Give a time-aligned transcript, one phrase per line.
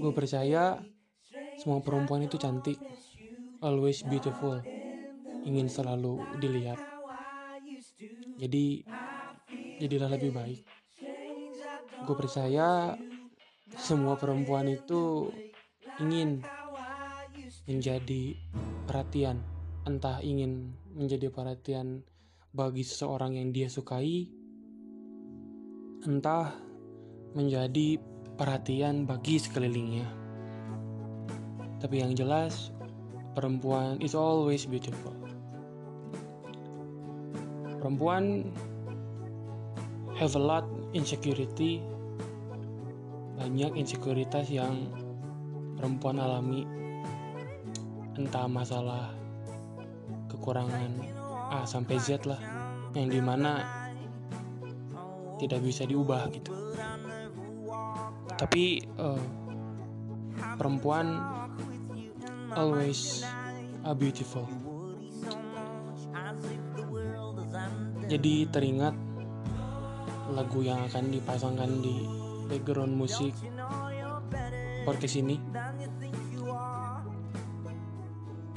[0.00, 0.80] gue percaya
[1.60, 2.80] semua perempuan itu cantik.
[3.60, 4.64] Always beautiful.
[5.44, 6.80] Ingin selalu dilihat.
[8.40, 8.80] Jadi
[9.76, 10.64] jadilah lebih baik.
[12.08, 12.96] Gue percaya
[13.76, 15.28] semua perempuan itu
[16.00, 16.40] ingin
[17.68, 18.40] menjadi
[18.88, 19.44] perhatian.
[19.84, 22.08] Entah ingin menjadi perhatian
[22.56, 24.32] bagi seseorang yang dia sukai.
[26.08, 26.56] Entah
[27.36, 28.09] menjadi
[28.40, 30.08] perhatian bagi sekelilingnya.
[31.76, 32.72] Tapi yang jelas
[33.36, 35.12] perempuan is always beautiful.
[37.84, 38.48] Perempuan
[40.16, 40.64] have a lot
[40.96, 41.84] insecurity
[43.36, 44.88] banyak insekuritas yang
[45.76, 46.64] perempuan alami.
[48.16, 49.12] Entah masalah
[50.32, 50.96] kekurangan
[51.52, 52.40] A sampai Z lah
[52.96, 53.64] yang di mana
[55.36, 56.52] tidak bisa diubah gitu
[58.40, 59.20] tapi uh,
[60.56, 61.20] perempuan
[62.56, 63.20] always
[63.84, 64.48] a beautiful.
[68.08, 68.96] Jadi teringat
[70.32, 72.08] lagu yang akan dipasangkan di
[72.48, 73.36] background musik
[74.88, 75.36] podcast ini.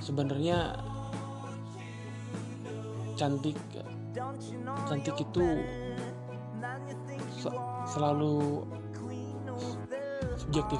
[0.00, 0.72] Sebenarnya
[3.20, 3.60] cantik
[4.88, 5.44] cantik itu
[7.92, 8.64] selalu
[10.46, 10.78] subjektif.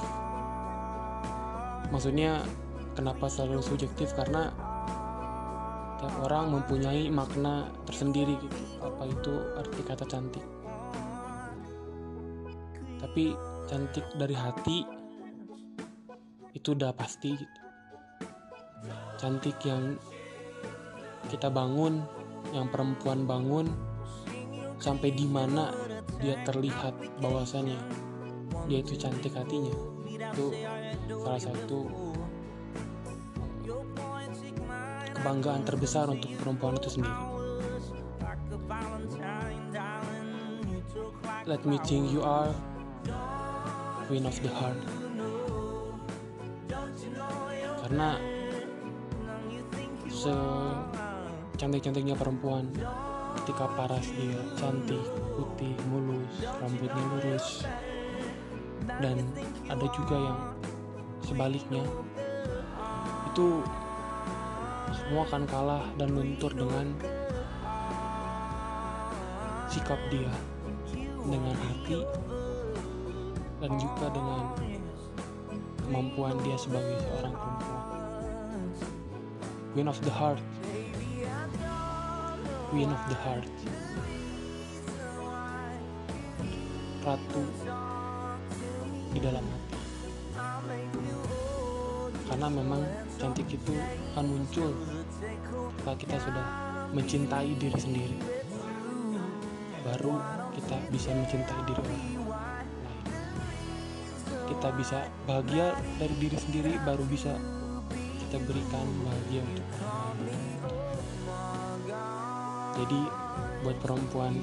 [1.90, 2.46] Maksudnya
[2.94, 4.14] kenapa selalu subjektif?
[4.14, 4.54] Karena
[5.98, 8.58] tiap orang mempunyai makna tersendiri gitu.
[8.78, 10.46] Apa itu arti kata cantik?
[13.02, 13.34] Tapi
[13.66, 14.86] cantik dari hati
[16.54, 17.60] itu udah pasti gitu.
[19.18, 19.98] Cantik yang
[21.26, 22.06] kita bangun
[22.54, 23.66] yang perempuan bangun
[24.78, 25.74] sampai di mana
[26.22, 28.05] dia terlihat bahwasannya
[28.66, 29.74] dia itu cantik hatinya.
[30.10, 30.50] Itu
[31.22, 31.86] salah satu
[35.16, 37.14] kebanggaan terbesar untuk perempuan itu sendiri.
[41.46, 42.50] Let me think you are
[44.10, 44.82] queen of the heart.
[47.86, 48.18] Karena
[50.10, 52.74] secantik-cantiknya perempuan
[53.42, 55.06] ketika paras dia cantik
[55.38, 57.62] putih mulus rambutnya lurus
[59.02, 59.16] dan
[59.68, 60.38] ada juga yang
[61.22, 61.84] sebaliknya.
[63.32, 63.60] Itu
[64.94, 66.94] semua akan kalah dan luntur dengan
[69.66, 70.30] sikap dia
[71.26, 72.00] dengan hati
[73.60, 74.44] dan juga dengan
[75.84, 77.82] kemampuan dia sebagai seorang perempuan.
[79.76, 80.40] Queen of the Heart.
[82.72, 83.46] Queen of the Heart.
[87.06, 87.42] Ratu
[89.16, 89.80] di dalam hati.
[92.28, 92.84] Karena memang
[93.16, 93.72] cantik itu
[94.12, 94.76] akan muncul
[95.80, 96.46] setelah kita sudah
[96.92, 98.18] mencintai diri sendiri.
[99.88, 100.20] Baru
[100.52, 102.20] kita bisa mencintai diri orang lain.
[104.52, 107.32] Kita bisa bahagia dari diri sendiri baru bisa
[108.20, 110.60] kita berikan bahagia untuk orang lain.
[112.76, 113.00] Jadi
[113.64, 114.36] buat perempuan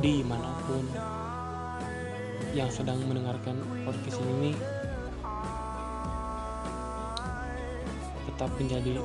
[0.00, 0.84] di mana pun
[2.56, 3.52] yang sedang mendengarkan
[3.84, 4.56] podcast ini
[8.32, 8.96] tetap menjadi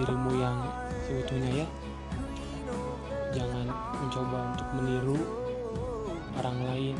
[0.00, 0.56] dirimu yang
[1.04, 1.66] seutuhnya ya.
[3.36, 3.68] Jangan
[4.00, 5.20] mencoba untuk meniru
[6.40, 6.96] orang lain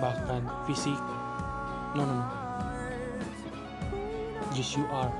[0.00, 0.96] bahkan fisik.
[1.92, 2.24] No no
[4.56, 5.12] just you are.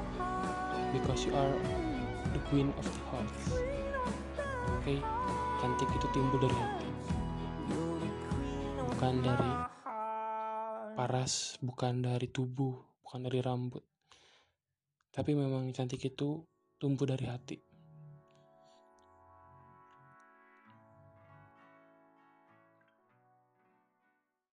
[0.96, 1.52] Because you are
[2.32, 3.60] the queen of the hearts.
[4.80, 4.98] Oke okay?
[5.60, 6.86] cantik itu timbul dari hati
[8.96, 9.52] bukan dari
[10.96, 13.84] paras bukan dari tubuh bukan dari rambut.
[15.12, 16.40] Tapi memang cantik itu
[16.80, 17.60] tumbuh dari hati